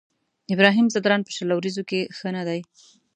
[0.53, 2.59] ابراهيم ځدراڼ په شل اوريزو کې ښه نه دی.